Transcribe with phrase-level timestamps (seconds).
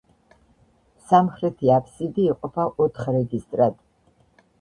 [1.09, 3.77] სამხრეთი აფსიდი იყოფა ოთხ რეგისტრად.